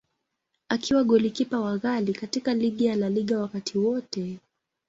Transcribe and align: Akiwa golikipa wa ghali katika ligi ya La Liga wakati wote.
Akiwa 0.69 1.03
golikipa 1.03 1.59
wa 1.59 1.77
ghali 1.77 2.13
katika 2.13 2.53
ligi 2.53 2.85
ya 2.85 2.95
La 2.95 3.09
Liga 3.09 3.39
wakati 3.39 3.77
wote. 3.77 4.39